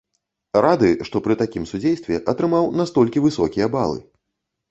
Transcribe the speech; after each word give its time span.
Рады, 0.65 0.87
што 1.09 1.21
пры 1.25 1.35
такім 1.41 1.67
судзействе 1.73 2.19
атрымаў 2.33 2.65
настолькі 2.81 3.23
высокія 3.29 3.67
балы. 3.79 3.99